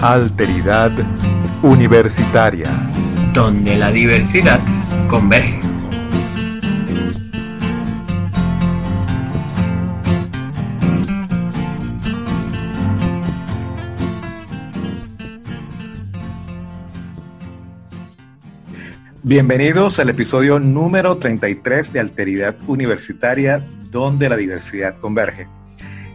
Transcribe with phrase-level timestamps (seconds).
[0.00, 0.92] Alteridad
[1.60, 2.70] Universitaria.
[3.34, 4.60] Donde la diversidad
[5.08, 5.58] converge.
[19.24, 25.57] Bienvenidos al episodio número 33 de Alteridad Universitaria, donde la diversidad converge.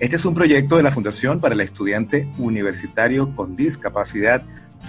[0.03, 4.43] Este es un proyecto de la Fundación para el Estudiante Universitario con Discapacidad,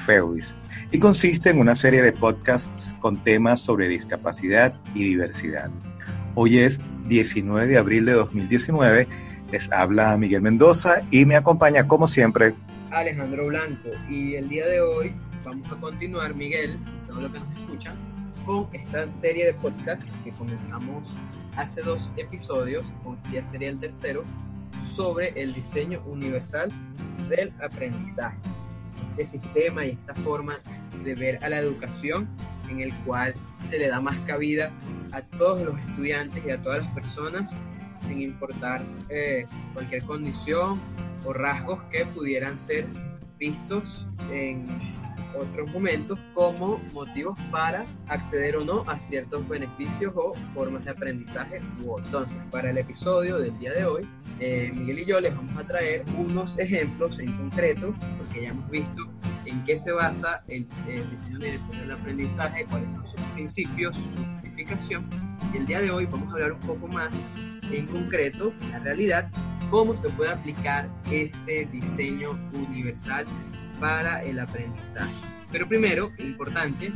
[0.05, 0.57] FEUDIS,
[0.91, 5.71] y consiste en una serie de podcasts con temas sobre discapacidad y diversidad.
[6.35, 9.07] Hoy es 19 de abril de 2019,
[9.53, 12.55] les habla Miguel Mendoza y me acompaña como siempre
[12.91, 15.13] Alejandro Blanco y el día de hoy
[15.45, 17.95] vamos a continuar, Miguel, todo lo que nos escuchan,
[18.45, 21.15] con esta serie de podcasts que comenzamos
[21.55, 24.25] hace dos episodios, hoy día sería el tercero,
[24.79, 26.71] sobre el diseño universal
[27.29, 28.37] del aprendizaje.
[29.11, 30.59] Este sistema y esta forma
[31.05, 32.29] de ver a la educación
[32.69, 34.73] en el cual se le da más cabida
[35.13, 37.57] a todos los estudiantes y a todas las personas
[37.99, 40.81] sin importar eh, cualquier condición
[41.25, 42.87] o rasgos que pudieran ser
[43.39, 44.67] vistos en
[45.37, 51.61] otros momentos como motivos para acceder o no a ciertos beneficios o formas de aprendizaje.
[51.79, 54.09] Entonces, para el episodio del día de hoy,
[54.41, 58.69] eh, Miguel y yo les vamos a traer unos ejemplos en concreto, porque ya hemos
[58.71, 59.03] visto
[59.47, 60.67] en qué se basa el,
[61.11, 65.09] diseño universal del aprendizaje, cuáles son sus principios, su significación.
[65.53, 67.23] Y el día de hoy vamos a hablar un poco más
[67.71, 69.29] en concreto, la realidad,
[69.71, 73.27] cómo se puede aplicar ese diseño universal
[73.85, 75.13] para el aprendizaje.
[75.53, 76.91] Pero primero, importante,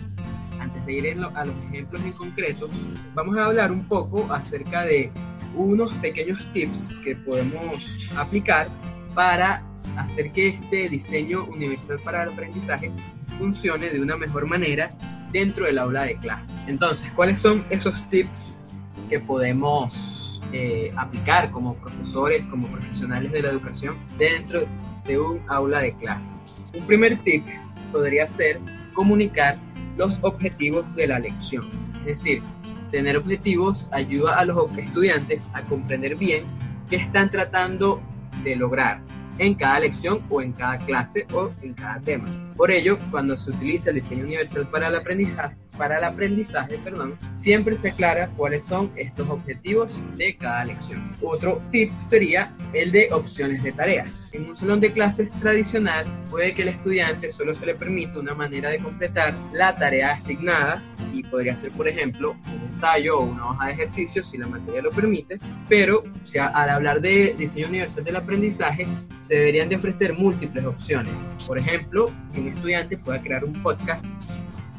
[0.58, 2.70] antes de ir a los ejemplos en concreto,
[3.14, 5.10] vamos a hablar un poco acerca de
[5.54, 8.70] unos pequeños tips que podemos aplicar
[9.14, 9.62] para
[9.98, 12.90] hacer que este diseño universal para el aprendizaje
[13.36, 14.90] funcione de una mejor manera
[15.30, 16.54] dentro del aula de clase.
[16.68, 18.62] Entonces, ¿cuáles son esos tips
[19.10, 24.62] que podemos eh, aplicar como profesores, como profesionales de la educación dentro
[25.04, 26.32] de un aula de clase?
[26.74, 27.44] Un primer tip
[27.92, 28.58] podría ser
[28.92, 29.56] comunicar
[29.96, 31.68] los objetivos de la lección.
[32.00, 32.42] Es decir,
[32.90, 36.44] tener objetivos ayuda a los estudiantes a comprender bien
[36.88, 38.00] qué están tratando
[38.42, 39.00] de lograr
[39.38, 42.28] en cada lección o en cada clase o en cada tema.
[42.56, 47.14] Por ello, cuando se utiliza el diseño universal para el aprendizaje, para el aprendizaje, perdón,
[47.34, 51.08] siempre se aclara cuáles son estos objetivos de cada lección.
[51.22, 54.34] Otro tip sería el de opciones de tareas.
[54.34, 58.34] En un salón de clases tradicional puede que el estudiante solo se le permita una
[58.34, 60.82] manera de completar la tarea asignada
[61.12, 64.82] y podría ser, por ejemplo, un ensayo o una hoja de ejercicio si la materia
[64.82, 65.38] lo permite,
[65.68, 68.86] pero o sea, al hablar de diseño universal del aprendizaje,
[69.28, 71.12] se deberían de ofrecer múltiples opciones.
[71.46, 74.32] Por ejemplo, un estudiante pueda crear un podcast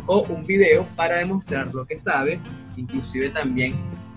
[0.07, 2.39] o un video para demostrar lo que sabe,
[2.75, 3.75] inclusive también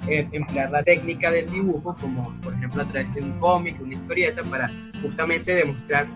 [0.09, 3.93] eh, emplear la técnica del dibujo, como por ejemplo a través de un cómic, una
[3.93, 4.72] historieta, para
[5.03, 6.06] justamente demostrar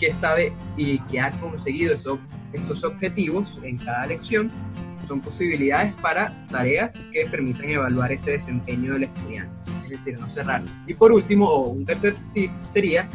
[0.00, 2.18] que sabe y que ha conseguido eso,
[2.54, 4.50] estos objetivos en cada lección.
[5.06, 10.80] Son posibilidades para tareas que permitan evaluar ese desempeño del estudiante, es decir, no cerrarse.
[10.86, 13.06] Y por último, o un tercer tip sería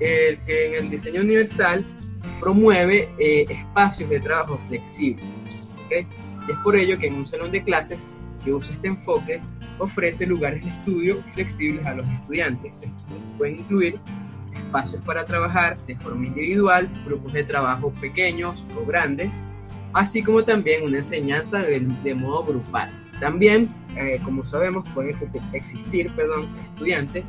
[0.00, 1.84] el que en el diseño universal
[2.40, 5.58] promueve eh, espacios de trabajo flexibles
[5.90, 8.10] y es por ello que en un salón de clases
[8.44, 9.40] que usa este enfoque
[9.78, 12.80] ofrece lugares de estudio flexibles a los estudiantes.
[13.36, 13.98] pueden incluir
[14.52, 19.44] espacios para trabajar de forma individual, grupos de trabajo pequeños o grandes,
[19.92, 22.90] así como también una enseñanza de, modo grupal.
[23.20, 25.14] También, eh, como sabemos, pueden
[25.52, 27.24] existir perdón, estudiantes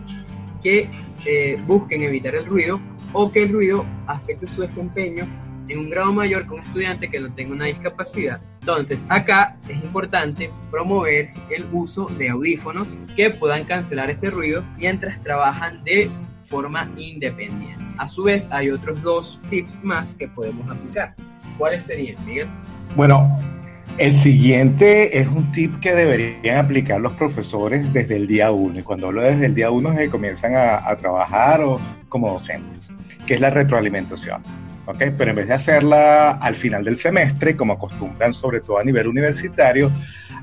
[0.62, 0.90] que
[1.26, 2.80] eh, busquen evitar el ruido
[3.14, 5.28] o que el ruido afecte su desempeño
[5.68, 8.42] en un grado mayor con un estudiante que no tenga una discapacidad.
[8.60, 15.22] Entonces, acá es importante promover el uso de audífonos que puedan cancelar ese ruido mientras
[15.22, 16.10] trabajan de
[16.40, 17.84] forma independiente.
[17.98, 21.14] A su vez, hay otros dos tips más que podemos aplicar.
[21.58, 22.48] ¿Cuáles serían, Miguel?
[22.96, 23.30] Bueno,
[24.00, 28.80] el siguiente es un tip que deberían aplicar los profesores desde el día uno.
[28.80, 32.32] Y cuando hablo desde el día uno es que comienzan a, a trabajar o como
[32.32, 32.90] docentes,
[33.28, 34.42] que es la retroalimentación.
[34.98, 39.08] Pero en vez de hacerla al final del semestre, como acostumbran sobre todo a nivel
[39.08, 39.92] universitario,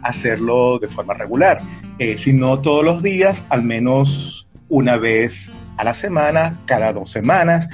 [0.03, 1.61] hacerlo de forma regular.
[1.99, 7.11] Eh, si no todos los días, al menos una vez a la semana, cada dos
[7.11, 7.69] semanas,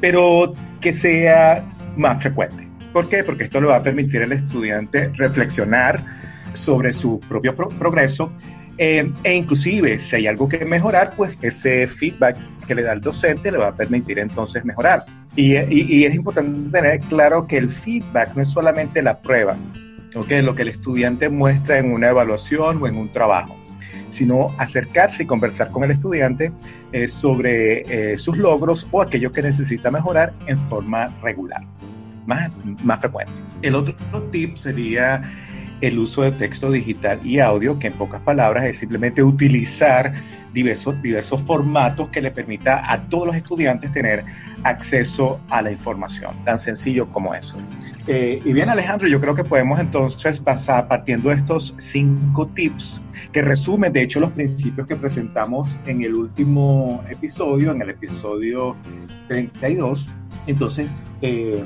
[0.00, 1.64] pero que sea
[1.96, 2.67] más frecuente.
[2.92, 3.24] ¿Por qué?
[3.24, 6.04] Porque esto le va a permitir al estudiante reflexionar
[6.54, 8.32] sobre su propio progreso
[8.78, 12.36] eh, e inclusive si hay algo que mejorar, pues ese feedback
[12.66, 15.04] que le da el docente le va a permitir entonces mejorar.
[15.34, 19.56] Y, es importante tener claro que el feedback no es solamente la prueba,
[20.16, 20.42] ¿okay?
[20.42, 23.56] lo que el estudiante muestra en una evaluación o en un trabajo,
[24.08, 26.52] sino acercarse y conversar con el estudiante
[26.92, 31.62] eh, sobre eh, sus logros o aquello que necesita mejorar en forma regular,
[32.28, 32.52] más,
[32.84, 33.32] más frecuente.
[33.62, 33.94] El otro
[34.30, 35.22] tip sería
[35.80, 40.12] el uso de texto digital y audio, que en pocas palabras es simplemente utilizar
[40.52, 44.24] diversos, diversos formatos que le permita a todos los estudiantes tener
[44.64, 47.56] acceso a la información, tan sencillo como eso.
[48.06, 53.00] Eh, y bien Alejandro, yo creo que podemos entonces pasar partiendo de estos cinco tips
[53.32, 58.76] que resumen de hecho los principios que presentamos en el último episodio, en el episodio
[59.28, 60.08] 32.
[60.46, 61.62] Entonces, eh,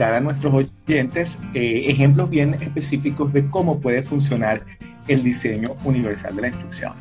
[0.00, 4.60] dar a nuestros oyentes eh, ejemplos bien específicos de cómo puede funcionar
[5.08, 6.92] el diseño universal de la instrucción.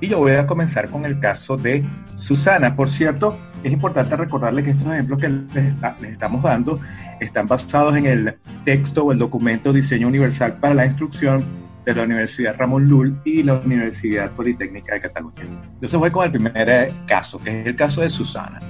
[0.00, 1.84] Y yo voy a comenzar con el caso de
[2.14, 2.76] Susana.
[2.76, 6.80] Por cierto, es importante recordarle que estos ejemplos que les, estamos dando
[7.20, 8.34] están basados en el
[8.64, 11.44] texto o el documento Diseño Universal para la Instrucción
[11.84, 15.42] de la Universidad Ramón Llull y la Universidad Politécnica de Cataluña.
[15.74, 18.60] Entonces voy con el primer eh, caso, que es el caso de Susana.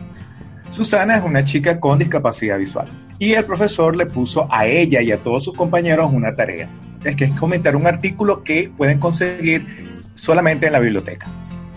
[0.69, 2.87] Susana es una chica con discapacidad visual
[3.19, 6.69] y el profesor le puso a ella y a todos sus compañeros una tarea.
[7.05, 9.67] Es que es comentar un artículo que pueden conseguir
[10.15, 11.27] solamente en la biblioteca.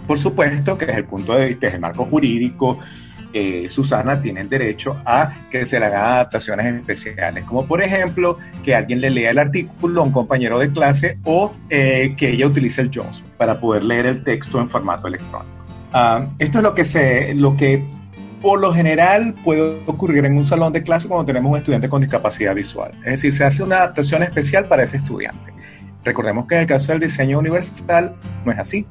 [0.08, 2.80] Por supuesto que desde el punto de vista del marco jurídico,
[3.34, 8.38] eh, Susana tiene el derecho a que se le hagan adaptaciones especiales, como por ejemplo
[8.64, 12.48] que alguien le lea el artículo a un compañero de clase o eh, que ella
[12.48, 15.50] utilice el JAWS para poder leer el texto en formato electrónico.
[15.94, 17.86] Ah, esto es lo que, se, lo que
[18.42, 22.02] por lo general puede ocurrir en un salón de clase cuando tenemos un estudiante con
[22.02, 22.92] discapacidad visual.
[23.00, 25.54] Es decir, se hace una adaptación especial para ese estudiante.
[26.04, 28.88] Recordemos que en el caso del diseño universal no es así.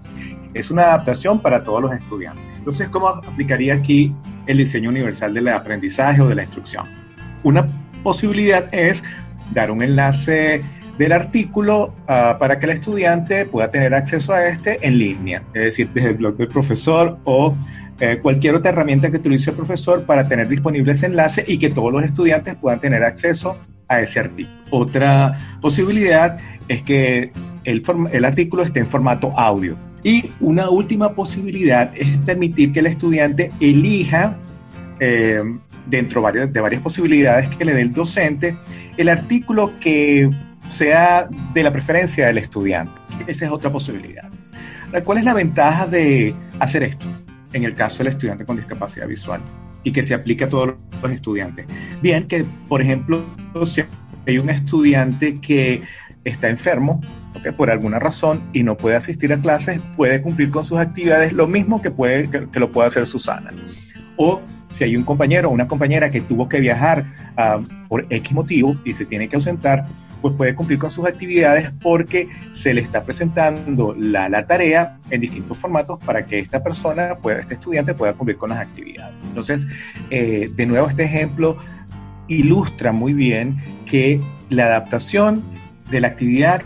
[0.54, 2.44] Es una adaptación para todos los estudiantes.
[2.58, 4.14] Entonces, ¿cómo aplicaría aquí
[4.46, 6.84] el diseño universal del aprendizaje o de la instrucción?
[7.42, 7.66] Una
[8.04, 9.02] posibilidad es
[9.52, 10.62] dar un enlace
[10.98, 15.62] del artículo ah, para que el estudiante pueda tener acceso a este en línea, es
[15.62, 17.56] decir, desde el blog del profesor o
[18.00, 21.68] eh, cualquier otra herramienta que utilice el profesor para tener disponible ese enlace y que
[21.68, 23.58] todos los estudiantes puedan tener acceso
[23.88, 24.56] a ese artículo.
[24.70, 27.30] Otra posibilidad es que
[27.64, 29.76] el, artículo esté en formato audio.
[30.02, 34.38] Y una última posibilidad es permitir que el estudiante elija,
[34.98, 35.42] eh,
[35.86, 38.56] dentro de varias posibilidades que le dé el docente,
[38.96, 40.30] el artículo que
[40.68, 42.92] sea de la preferencia del estudiante.
[43.26, 44.30] Esa es otra posibilidad.
[45.04, 47.06] ¿Cuál es la ventaja de hacer esto
[47.52, 49.40] en el caso del estudiante con discapacidad visual
[49.82, 51.66] y que se aplique a todos los estudiantes?
[52.02, 53.24] Bien, que por ejemplo,
[53.66, 53.82] si
[54.26, 55.82] hay un estudiante que
[56.24, 57.00] está enfermo,
[57.56, 61.46] por alguna razón, y no puede asistir a clases, puede cumplir con sus actividades lo
[61.46, 63.50] mismo que, puede, que, lo puede hacer Susana.
[64.16, 67.06] O si hay un compañero o una compañera que tuvo que viajar
[67.36, 69.86] ah, por X motivo y se tiene que ausentar,
[70.20, 75.20] pues puede cumplir con sus actividades porque se le está presentando la, la, tarea en
[75.20, 79.14] distintos formatos para que esta persona, pueda, este estudiante pueda cumplir con las actividades.
[79.24, 79.66] Entonces,
[80.10, 81.58] eh, de nuevo, este ejemplo
[82.28, 83.56] ilustra muy bien
[83.86, 84.20] que
[84.50, 85.42] la adaptación
[85.90, 86.62] de la actividad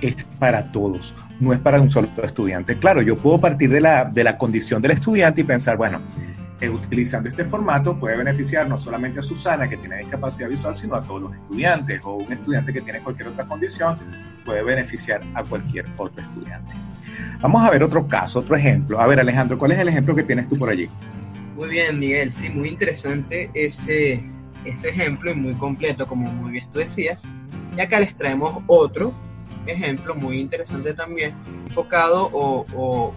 [0.00, 2.78] es para todos, no es para un solo estudiante.
[2.78, 6.00] Claro, yo puedo partir de la, de la condición del estudiante y pensar, bueno,
[6.60, 10.94] eh, utilizando este formato puede beneficiar no solamente a Susana, que tiene discapacidad visual, sino
[10.96, 13.96] a todos los estudiantes, o un estudiante que tiene cualquier otra condición
[14.44, 16.72] puede beneficiar a cualquier otro estudiante.
[17.40, 19.00] Vamos a ver otro caso, otro ejemplo.
[19.00, 20.88] A ver, Alejandro, ¿cuál es el ejemplo que tienes tú por allí?
[21.56, 24.24] Muy bien, Miguel, sí, muy interesante ese,
[24.64, 27.28] ese ejemplo y muy completo, como muy bien tú decías.
[27.76, 29.12] Y acá les traemos otro
[29.66, 31.34] ejemplo muy interesante también,
[31.66, 33.14] enfocado o,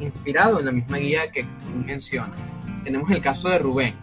[0.00, 1.46] inspirado en la misma guía que
[1.86, 2.58] mencionas.
[2.84, 3.94] Tenemos el caso de Rubén,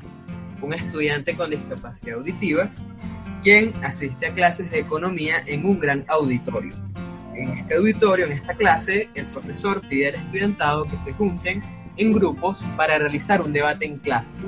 [0.59, 2.71] un estudiante con discapacidad auditiva,
[3.43, 6.73] quien asiste a clases de economía en un gran auditorio.
[7.35, 11.61] En este auditorio, en esta clase, el profesor pide al estudiantado que se junten
[11.95, 14.39] en grupos para realizar un debate en clase.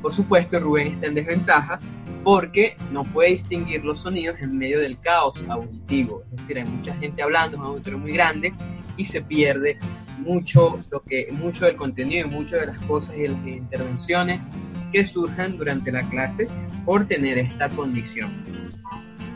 [0.00, 1.78] Por supuesto, Rubén está en desventaja
[2.24, 6.22] porque no puede distinguir los sonidos en medio del caos auditivo.
[6.32, 8.52] Es decir, hay mucha gente hablando, es un auditorio muy grande
[8.96, 9.78] y se pierde
[10.18, 14.50] mucho, lo que, mucho del contenido y muchas de las cosas y las intervenciones
[14.92, 16.46] que surjan durante la clase
[16.84, 18.42] por tener esta condición.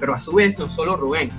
[0.00, 1.30] Pero a su vez, no solo Rubén,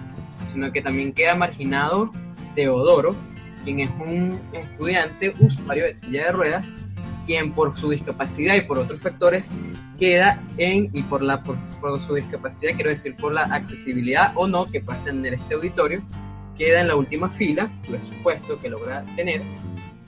[0.52, 2.12] sino que también queda marginado
[2.56, 3.16] Teodoro,
[3.64, 6.74] quien es un estudiante usuario de silla de ruedas
[7.25, 9.51] quien por su discapacidad y por otros factores
[10.00, 11.58] queda en, y por, la, por,
[12.00, 16.01] su discapacidad, quiero decir por la accesibilidad o no que pueda tener este auditorio,
[16.58, 19.41] queda en la última fila, por supuesto que logra tener,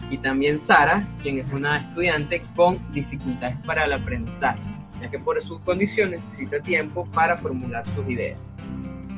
[0.09, 4.61] y también Sara, quien es una estudiante con dificultades para el aprendizaje.
[5.01, 8.39] ya que por su condición necesita tiempo para formular sus ideas.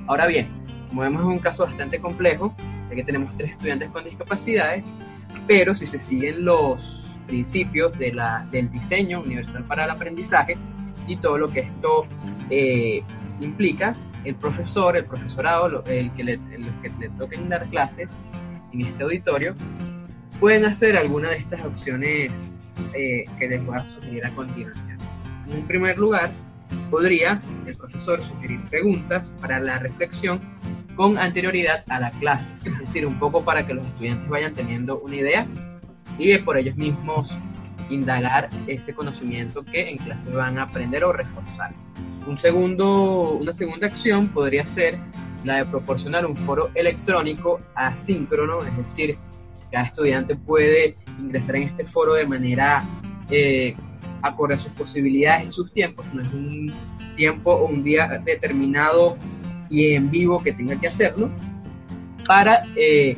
[0.07, 0.49] Ahora bien,
[0.89, 2.53] como vemos es un caso bastante complejo,
[2.89, 4.93] ya que tenemos tres estudiantes con discapacidades,
[5.47, 10.57] pero si se siguen los principios de la, del diseño universal para el aprendizaje
[11.07, 12.07] y todo lo que esto
[12.49, 13.03] eh,
[13.39, 18.19] implica, el profesor, el profesorado, el que le, los que le toquen dar clases
[18.73, 19.55] en este auditorio,
[20.39, 22.59] pueden hacer alguna de estas opciones
[22.93, 24.97] eh, que les voy a sugerir a continuación.
[25.51, 26.29] En primer lugar,
[26.89, 30.39] podría el profesor sugerir preguntas para la reflexión
[30.99, 34.99] con anterioridad a la clase, es decir, un poco para que los estudiantes vayan teniendo
[34.99, 35.47] una idea
[36.17, 37.39] y por ellos mismos
[37.89, 41.71] indagar ese conocimiento que en clase van a aprender o reforzar.
[42.27, 44.99] Un segundo, una segunda acción podría ser
[45.45, 49.17] la de proporcionar un foro electrónico asíncrono, es decir,
[49.71, 52.83] cada estudiante puede ingresar en este foro de manera
[53.29, 53.73] eh,
[54.21, 56.73] acorde a sus posibilidades y sus tiempos, no es un
[57.15, 59.15] tiempo o un día determinado
[59.69, 61.29] y en vivo que tenga que hacerlo,
[62.25, 63.17] para eh,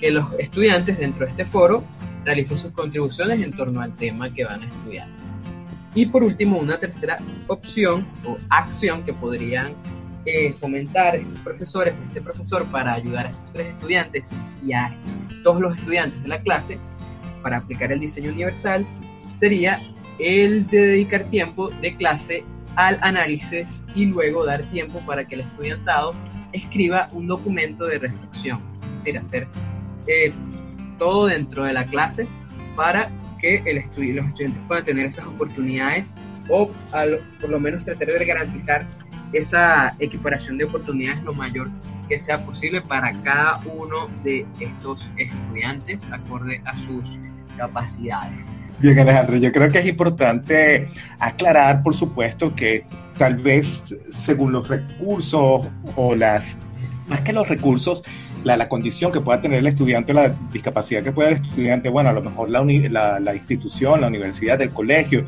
[0.00, 1.84] que los estudiantes dentro de este foro
[2.24, 5.08] realicen sus contribuciones en torno al tema que van a estudiar.
[5.94, 9.72] Y por último, una tercera opción o acción que podrían
[10.28, 14.92] eh, fomentar estos profesores este profesor para ayudar a estos tres estudiantes y a
[15.44, 16.78] todos los estudiantes de la clase
[17.42, 18.84] para aplicar el diseño universal
[19.30, 19.80] sería
[20.18, 22.44] el de dedicar tiempo de clase
[22.76, 26.14] al análisis y luego dar tiempo para que el estudiantado
[26.52, 28.60] escriba un documento de reflexión,
[28.96, 29.48] es decir, hacer
[30.06, 30.32] eh,
[30.98, 32.26] todo dentro de la clase
[32.74, 33.84] para que los
[34.26, 36.14] estudiantes puedan tener esas oportunidades
[36.48, 36.70] o
[37.40, 38.86] por lo menos tratar de garantizar
[39.32, 41.68] esa equiparación de oportunidades lo mayor
[42.08, 47.18] que sea posible para cada uno de estos estudiantes acorde a sus
[47.56, 48.70] capacidades.
[48.80, 52.84] Bien, Alejandro, yo creo que es importante aclarar, por supuesto, que
[53.18, 56.56] tal vez según los recursos o las,
[57.08, 58.02] más que los recursos,
[58.44, 62.10] la, la condición que pueda tener el estudiante, la discapacidad que pueda el estudiante, bueno,
[62.10, 65.26] a lo mejor la, la, la institución, la universidad, el colegio,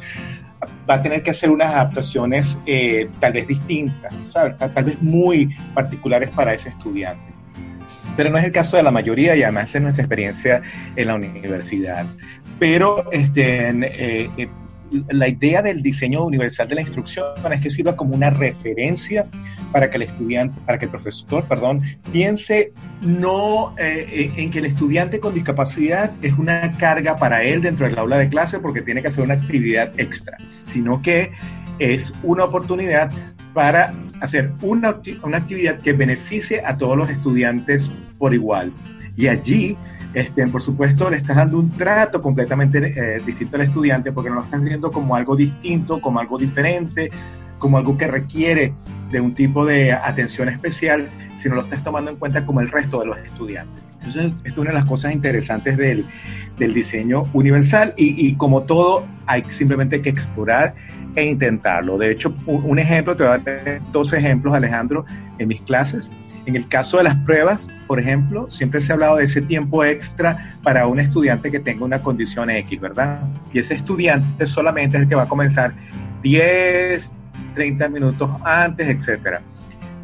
[0.89, 4.57] va a tener que hacer unas adaptaciones eh, tal vez distintas, ¿sabes?
[4.57, 7.38] Tal, vez muy particulares para ese estudiante.
[8.19, 10.61] Pero no es el caso de la mayoría y además es nuestra experiencia
[10.97, 12.05] en la universidad.
[12.59, 14.49] Pero este, eh, eh,
[15.11, 19.27] la idea del diseño universal de la instrucción es que sirva como una referencia
[19.71, 22.73] para que el estudiante, para que el profesor, perdón, piense
[23.03, 27.97] no eh, en que el estudiante con discapacidad es una carga para él dentro del
[27.97, 31.31] aula de clase porque tiene que hacer una actividad extra, sino que
[31.79, 33.13] es una oportunidad
[33.59, 38.73] para hacer una, una actividad que beneficie a todos los estudiantes por igual.
[39.17, 39.77] Y allí
[40.15, 44.37] este, por supuesto, le estás dando un trato completamente eh, distinto al estudiante porque no
[44.37, 47.11] lo estás viendo como algo distinto, como algo diferente,
[47.59, 48.75] como algo que requiere
[49.11, 53.01] de un tipo de atención especial, sino lo estás tomando en cuenta como el resto
[53.01, 53.87] de los estudiantes.
[53.95, 56.07] Entonces, esto es una de las cosas interesantes del,
[56.59, 60.75] del diseño universal y, y, como todo, hay simplemente que explorar
[61.15, 61.99] e intentarlo.
[61.99, 65.05] De hecho, un, un ejemplo, te voy a dar dos ejemplos, Alejandro,
[65.39, 66.11] en mis clases.
[66.47, 69.85] En el caso de las pruebas, por ejemplo, siempre se ha hablado de ese tiempo
[69.85, 73.21] extra para un estudiante que tenga una condición X, ¿verdad?
[73.53, 75.75] Y ese estudiante solamente es el que va a comenzar
[76.23, 77.13] 10,
[77.59, 79.43] 30 minutos antes, etcétera.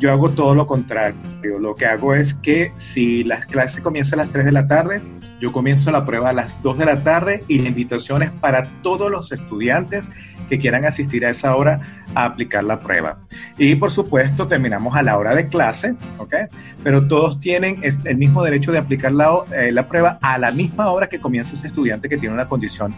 [0.00, 1.14] Yo hago todo lo contrario.
[1.60, 5.00] Lo que hago es que si las clases comienzan a las 3 de la tarde,
[5.40, 8.64] yo comienzo la prueba a las 2 de la tarde y la invitación es para
[8.82, 10.10] todos los estudiantes
[10.48, 13.18] que quieran asistir a esa hora a aplicar la prueba.
[13.56, 16.34] Y por supuesto terminamos a la hora de clase, ¿ok?
[16.82, 19.12] Pero todos tienen el mismo derecho de aplicar
[19.52, 22.92] eh, la prueba a la misma hora que comienza ese estudiante que tiene una condición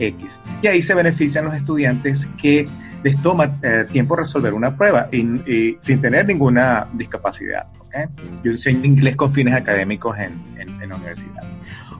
[0.00, 0.40] X.
[0.62, 2.68] Y ahí se benefician los estudiantes que
[3.02, 7.66] les toma eh, tiempo resolver una prueba y, sin tener ninguna discapacidad.
[7.80, 8.06] ¿okay?
[8.42, 11.42] Yo enseño inglés con fines académicos en, en, en la universidad.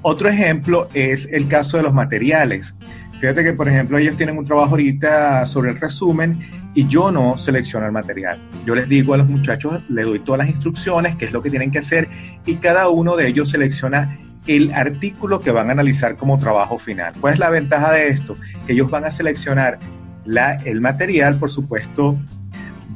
[0.02, 2.74] Otro ejemplo es el caso de los materiales.
[3.20, 6.40] Fíjate que, por ejemplo, ellos tienen un trabajo ahorita sobre el resumen
[6.74, 8.40] y yo no selecciono el material.
[8.64, 11.50] Yo les digo a los muchachos, les doy todas las instrucciones, qué es lo que
[11.50, 12.08] tienen que hacer
[12.46, 17.12] y cada uno de ellos selecciona el artículo que van a analizar como trabajo final.
[17.20, 18.36] ¿Cuál es la ventaja de esto?
[18.66, 19.78] Que ellos van a seleccionar
[20.24, 22.18] la, el material, por supuesto,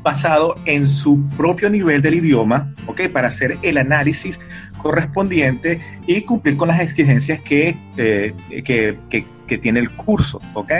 [0.05, 3.09] basado en su propio nivel del idioma, ¿ok?
[3.09, 4.39] Para hacer el análisis
[4.77, 10.73] correspondiente y cumplir con las exigencias que, eh, que, que, tiene el curso, ¿ok?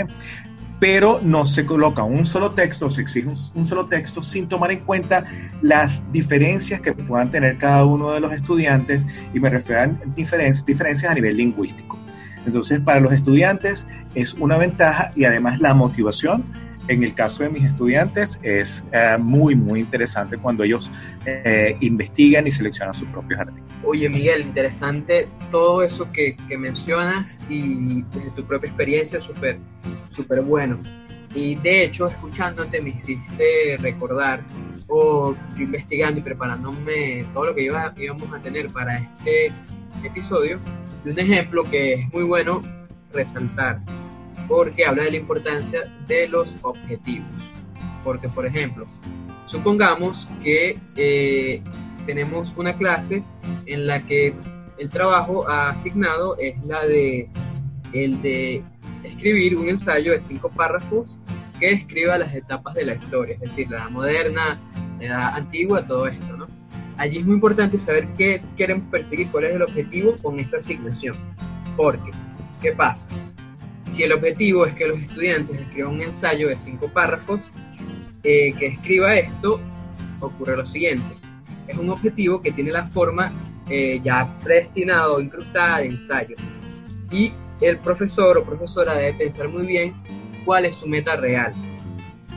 [0.79, 4.81] Pero no se coloca un solo texto, se exige un, solo texto sin tomar en
[4.81, 5.25] cuenta
[5.63, 11.05] las diferencias que puedan tener cada uno de los estudiantes y me refiero a diferencias
[11.05, 12.04] a nivel lingüístico.
[12.47, 16.45] Entonces, para los estudiantes es una ventaja y además la motivación
[16.89, 20.91] en el caso de mis estudiantes es eh, muy, muy interesante cuando ellos
[21.25, 23.71] eh, investigan y seleccionan sus propios artículos.
[23.85, 29.59] Oye, Miguel, interesante todo eso que, que mencionas y desde tu propia experiencia, súper,
[30.11, 30.79] súper bueno.
[31.35, 34.43] Y de hecho, escuchándote me hiciste recordar
[34.87, 39.53] o investigando y preparándome todo lo que iba, íbamos a tener para este
[40.05, 40.61] episodio,
[41.03, 42.63] de un ejemplo que es muy bueno
[43.13, 43.81] resaltar,
[44.47, 47.33] porque habla de la importancia de los objetivos.
[48.05, 48.87] Porque, por ejemplo,
[49.47, 51.63] supongamos que eh,
[52.07, 53.25] tenemos una clase
[53.67, 54.35] en la que
[54.79, 57.29] el trabajo asignado es la de
[57.93, 58.63] el de
[59.05, 61.19] escribir un ensayo de cinco párrafos
[61.59, 64.61] que describa las etapas de la historia, es decir, la edad moderna,
[64.99, 66.49] la edad antigua, todo esto, ¿no?
[66.97, 71.17] Allí es muy importante saber qué queremos perseguir, cuál es el objetivo con esa asignación.
[71.77, 72.11] Porque,
[72.63, 73.09] ¿qué pasa?
[73.87, 77.51] Si el objetivo es que los estudiantes escriban un ensayo de cinco párrafos,
[78.23, 79.61] eh, que escriba esto,
[80.21, 81.15] ocurre lo siguiente.
[81.67, 83.33] Es un objetivo que tiene la forma
[83.69, 86.37] eh, ya predestinada o incrustada de ensayo.
[87.11, 89.95] Y el profesor o profesora debe pensar muy bien
[90.45, 91.53] cuál es su meta real,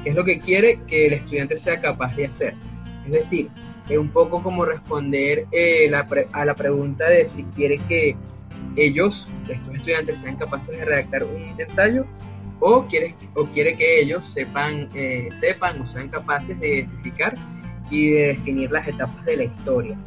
[0.03, 2.55] qué es lo que quiere que el estudiante sea capaz de hacer.
[3.05, 3.49] Es decir,
[3.89, 5.91] es un poco como responder eh,
[6.33, 8.15] a la pregunta de si quiere que
[8.75, 12.05] ellos, estos estudiantes, sean capaces de redactar un ensayo
[12.59, 17.35] o quiere, o quiere que ellos sepan, eh, sepan o sean capaces de identificar
[17.89, 19.97] y de definir las etapas de la historia.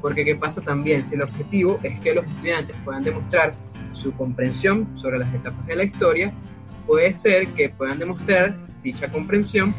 [0.00, 3.52] Porque qué pasa también si el objetivo es que los estudiantes puedan demostrar
[3.92, 6.32] su comprensión sobre las etapas de la historia,
[6.86, 9.74] puede ser que puedan demostrar dicha comprensión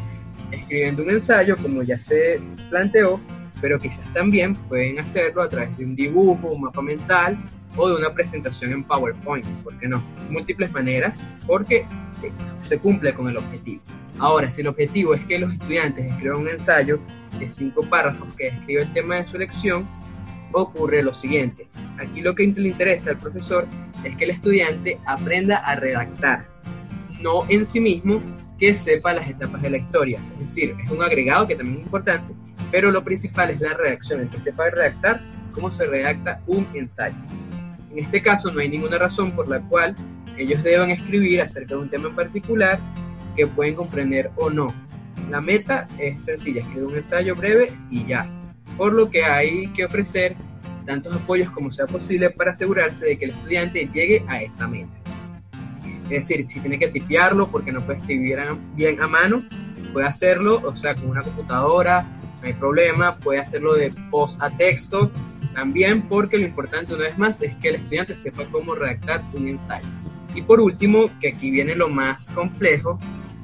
[0.51, 3.19] escribiendo un ensayo, como ya se planteó,
[3.61, 7.37] pero quizás también pueden hacerlo a través de un dibujo, un mapa mental
[7.75, 10.03] o de una presentación en PowerPoint, ¿por qué no?
[10.29, 11.85] Múltiples maneras, porque
[12.59, 13.81] se cumple con el objetivo.
[14.19, 16.99] Ahora, si el objetivo es que los estudiantes escriban un ensayo
[17.39, 19.87] de cinco párrafos que describe el tema de su lección,
[20.53, 21.67] ocurre lo siguiente.
[21.99, 23.67] Aquí lo que le interesa al profesor
[24.03, 26.47] es que el estudiante aprenda a redactar,
[27.21, 28.21] no en sí mismo
[28.57, 30.19] que sepa las etapas de la historia.
[30.35, 32.33] Es decir, es un agregado que también es importante,
[32.71, 37.15] pero lo principal es la redacción, el que sepa redactar cómo se redacta un ensayo.
[37.91, 39.95] En este caso no hay ninguna razón por la cual
[40.37, 42.79] ellos deban escribir acerca de un tema en particular
[43.35, 44.73] que pueden comprender o no.
[45.29, 48.29] La meta es sencilla, escribir un ensayo breve y ya.
[48.77, 50.35] Por lo que hay que ofrecer
[50.85, 55.06] tantos apoyos como sea posible para asegurarse de que el estudiante llegue a esa meta.
[56.09, 58.39] Es decir, si tiene que tipearlo porque no puede escribir
[58.75, 59.43] bien a mano,
[59.91, 62.05] puede hacerlo, o sea, con una computadora,
[62.41, 65.11] no hay problema, puede hacerlo de post a texto
[65.53, 69.47] también, porque lo importante una vez más es que el estudiante sepa cómo redactar un
[69.47, 69.87] ensayo.
[70.35, 72.99] Y por último, que aquí viene lo más complejo,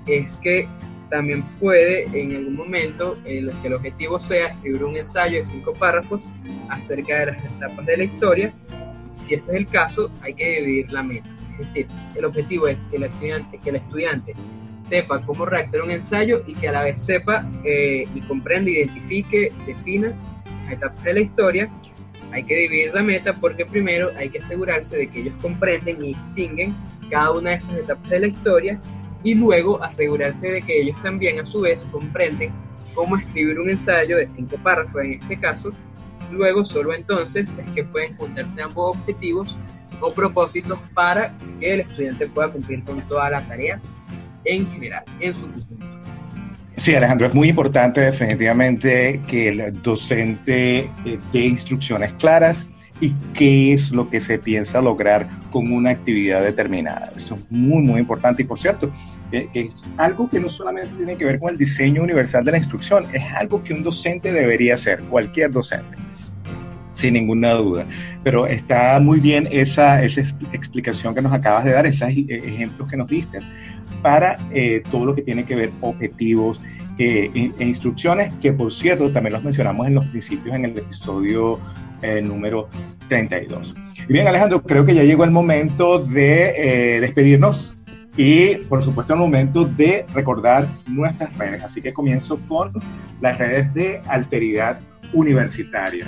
[0.05, 0.69] es que
[1.09, 5.73] también puede en algún momento el, que el objetivo sea escribir un ensayo de cinco
[5.73, 6.23] párrafos
[6.69, 8.53] acerca de las etapas de la historia.
[9.15, 11.29] Si ese es el caso, hay que dividir la meta.
[11.53, 14.33] Es decir, el objetivo es que el estudiante,
[14.83, 19.53] sepa cómo redactar un ensayo y que a la vez sepa eh, y comprenda, identifique,
[19.65, 20.13] defina
[20.65, 21.71] las etapas de la historia.
[22.31, 26.07] Hay que dividir la meta porque primero hay que asegurarse de que ellos comprenden y
[26.09, 26.75] distinguen
[27.09, 28.79] cada una de esas etapas de la historia
[29.23, 32.51] y luego asegurarse de que ellos también a su vez comprenden
[32.93, 35.69] cómo escribir un ensayo de cinco párrafos en este caso.
[36.31, 39.57] Luego solo entonces es que pueden juntarse ambos objetivos
[40.03, 43.79] o propósitos para que el estudiante pueda cumplir con toda la tarea
[44.45, 45.85] en general, en su conjunto.
[46.75, 52.65] Sí, Alejandro, es muy importante definitivamente que el docente eh, dé instrucciones claras
[52.99, 57.13] y qué es lo que se piensa lograr con una actividad determinada.
[57.15, 58.91] Eso es muy, muy importante y por cierto,
[59.31, 62.57] eh, es algo que no solamente tiene que ver con el diseño universal de la
[62.57, 65.95] instrucción, es algo que un docente debería hacer, cualquier docente
[66.93, 67.85] sin ninguna duda.
[68.23, 70.21] Pero está muy bien esa, esa
[70.53, 73.39] explicación que nos acabas de dar, esos e, ejemplos que nos diste,
[74.01, 76.61] para eh, todo lo que tiene que ver objetivos
[76.97, 81.59] eh, e, instrucciones, que por cierto también los mencionamos en los principios en el episodio
[82.01, 82.67] eh, número
[83.09, 83.75] 32.
[84.07, 87.73] Y bien, Alejandro, creo que ya llegó el momento de despedirnos
[88.17, 91.63] y por supuesto el momento de recordar nuestras redes.
[91.63, 92.73] Así que comienzo con
[93.21, 94.79] las redes de Alteridad
[95.13, 96.05] Universitaria.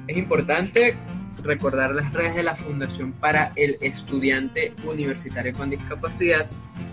[0.08, 0.96] es importante
[1.44, 6.48] recordar las redes de la Fundación para el Estudiante Universitario con Discapacidad,